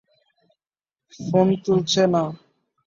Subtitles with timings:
[1.19, 2.23] Phone তুলছে না।